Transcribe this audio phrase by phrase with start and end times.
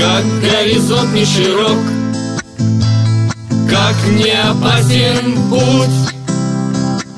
[0.00, 1.78] как горизонт не широк,
[3.68, 6.14] как не опасен путь.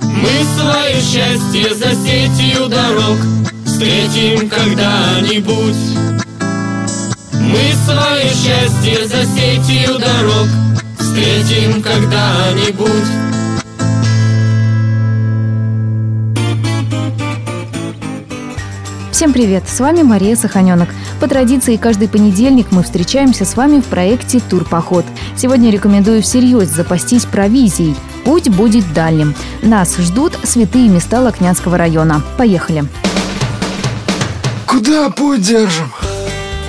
[0.00, 3.18] Мы свое счастье за сетью дорог
[3.64, 5.76] Встретим когда-нибудь
[7.32, 10.48] Мы свое счастье за сетью дорог
[10.98, 13.31] Встретим когда-нибудь
[19.22, 19.68] Всем привет!
[19.68, 20.88] С вами Мария Саханенок.
[21.20, 25.04] По традиции, каждый понедельник мы встречаемся с вами в проекте «Турпоход».
[25.36, 27.94] Сегодня рекомендую всерьез запастись провизией.
[28.24, 29.36] Путь будет дальним.
[29.62, 32.20] Нас ждут святые места Лакнянского района.
[32.36, 32.82] Поехали!
[34.66, 35.92] Куда путь держим?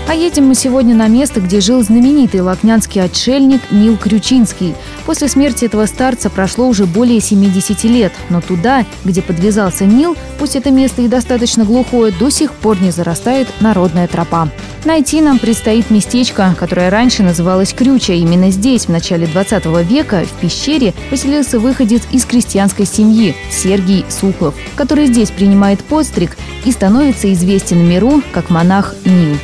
[0.05, 4.75] А едем мы сегодня на место, где жил знаменитый лакнянский отшельник Нил Крючинский.
[5.05, 10.57] После смерти этого старца прошло уже более 70 лет, но туда, где подвязался Нил, пусть
[10.57, 14.49] это место и достаточно глухое, до сих пор не зарастает народная тропа.
[14.83, 18.11] Найти нам предстоит местечко, которое раньше называлось Крюча.
[18.13, 24.53] Именно здесь, в начале 20 века, в пещере поселился выходец из крестьянской семьи Сергий Суклов,
[24.75, 29.37] который здесь принимает подстриг и становится известен миру как монах Нил.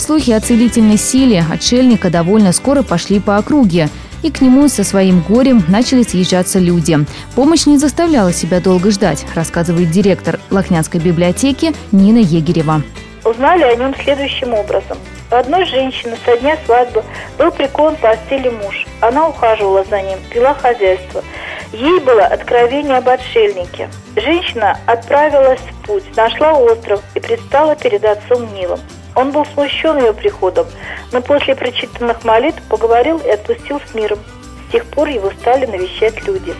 [0.00, 3.90] Слухи о целительной силе отшельника довольно скоро пошли по округе,
[4.22, 6.98] и к нему со своим горем начали съезжаться люди.
[7.36, 12.82] Помощь не заставляла себя долго ждать, рассказывает директор Лохнянской библиотеки Нина Егерева.
[13.26, 14.96] Узнали о нем следующим образом.
[15.30, 17.04] У одной женщины со дня свадьбы
[17.36, 18.86] был прикован в постели муж.
[19.02, 21.22] Она ухаживала за ним, вела хозяйство.
[21.74, 23.90] Ей было откровение об отшельнике.
[24.16, 28.80] Женщина отправилась в путь, нашла остров и предстала перед отцом Нилом.
[29.14, 30.66] Он был смущен ее приходом,
[31.12, 34.18] но после прочитанных молитв поговорил и отпустил с миром.
[34.68, 36.54] С тех пор его стали навещать люди.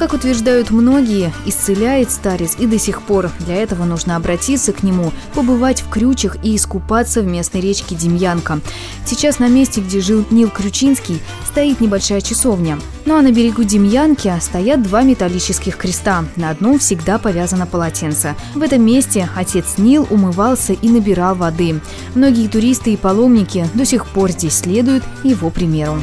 [0.00, 3.30] Как утверждают многие, исцеляет старец и до сих пор.
[3.40, 8.60] Для этого нужно обратиться к нему, побывать в крючах и искупаться в местной речке Демьянка.
[9.04, 12.78] Сейчас на месте, где жил Нил Крючинский, стоит небольшая часовня.
[13.04, 16.24] Ну а на берегу Демьянки стоят два металлических креста.
[16.34, 18.36] На одном всегда повязано полотенце.
[18.54, 21.78] В этом месте отец Нил умывался и набирал воды.
[22.14, 26.00] Многие туристы и паломники до сих пор здесь следуют его примеру.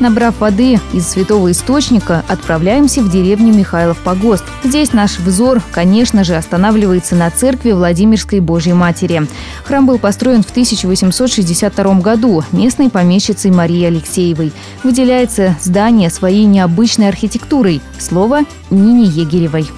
[0.00, 4.44] Набрав воды из святого источника, отправляемся в деревню Михайлов Погост.
[4.64, 9.26] Здесь наш взор, конечно же, останавливается на церкви Владимирской Божьей Матери.
[9.62, 14.52] Храм был построен в 1862 году местной помещицей Марией Алексеевой.
[14.82, 17.82] Выделяется здание своей необычной архитектурой.
[17.98, 18.40] Слово
[18.70, 19.68] Нине Егеревой.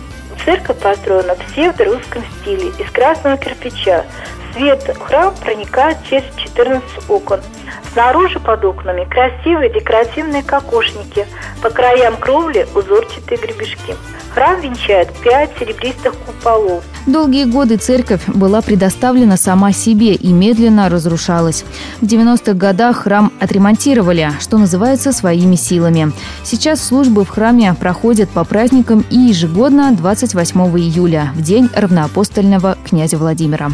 [0.44, 4.04] Церковь построена в псевдорусском стиле из красного кирпича.
[4.54, 7.40] Свет в храм проникает через 14 окон–
[7.92, 11.26] Снаружи под окнами красивые декоративные кокошники,
[11.60, 13.94] по краям кровли узорчатые гребешки.
[14.32, 16.84] Храм венчает пять серебристых куполов.
[17.06, 21.64] Долгие годы церковь была предоставлена сама себе и медленно разрушалась.
[22.00, 26.12] В 90-х годах храм отремонтировали, что называется, своими силами.
[26.44, 33.18] Сейчас службы в храме проходят по праздникам и ежегодно 28 июля, в день равноапостольного князя
[33.18, 33.70] Владимира.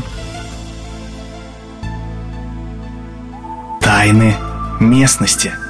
[3.99, 4.37] Тайны
[4.79, 5.53] местности–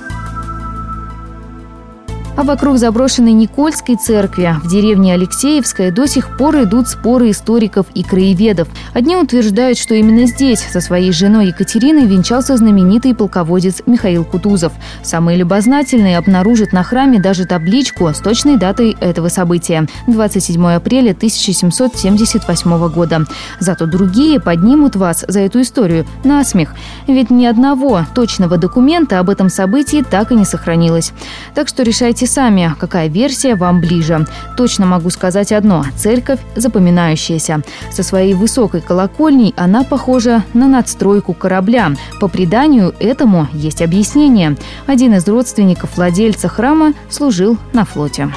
[2.38, 8.04] а вокруг заброшенной Никольской церкви в деревне Алексеевская до сих пор идут споры историков и
[8.04, 8.68] краеведов.
[8.94, 14.72] Одни утверждают, что именно здесь со своей женой Екатериной венчался знаменитый полководец Михаил Кутузов.
[15.02, 22.88] Самые любознательные обнаружат на храме даже табличку с точной датой этого события– 27 апреля 1778
[22.88, 23.24] года.
[23.58, 26.72] Зато другие поднимут вас за эту историю на смех.
[27.08, 31.12] Ведь ни одного точного документа об этом событии так и не сохранилось.
[31.56, 34.26] Так что решайте сами, какая версия вам ближе.
[34.56, 37.62] Точно могу сказать одно– церковь запоминающаяся.
[37.90, 41.92] Со своей высокой колокольней она похожа на надстройку корабля.
[42.20, 44.56] По преданию этому есть объяснение.
[44.86, 48.30] Один из родственников владельца храма служил на флоте.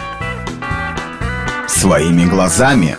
[1.68, 2.98] Своими глазами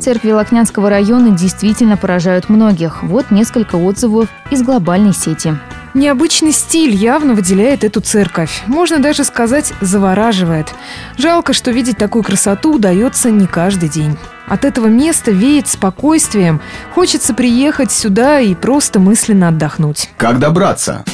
[0.00, 3.02] Церкви Лакнянского района действительно поражают многих.
[3.02, 5.54] Вот несколько отзывов из глобальной сети.
[5.92, 8.62] Необычный стиль явно выделяет эту церковь.
[8.66, 10.72] Можно даже сказать, завораживает.
[11.18, 14.16] Жалко, что видеть такую красоту удается не каждый день.
[14.46, 16.60] От этого места веет спокойствием.
[16.94, 20.10] Хочется приехать сюда и просто мысленно отдохнуть.
[20.16, 21.04] Как добраться?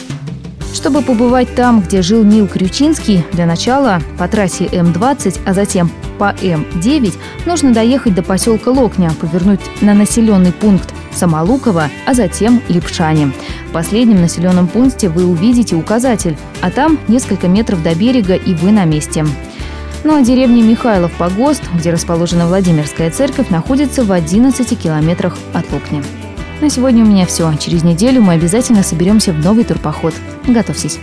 [0.74, 6.34] Чтобы побывать там, где жил Нил Крючинский, для начала по трассе М-20, а затем по
[6.42, 7.14] М-9
[7.46, 13.32] нужно доехать до поселка Локня, повернуть на населенный пункт Самолуково, а затем Липшане.
[13.68, 18.70] В последнем населенном пункте вы увидите указатель, а там несколько метров до берега и вы
[18.70, 19.24] на месте.
[20.04, 26.02] Ну а деревня Михайлов Погост, где расположена Владимирская церковь, находится в 11 километрах от Лукни.
[26.60, 27.52] На сегодня у меня все.
[27.58, 30.14] Через неделю мы обязательно соберемся в новый турпоход.
[30.46, 30.98] Готовьтесь.